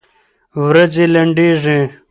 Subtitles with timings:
[0.65, 1.79] ورځي لنډيږي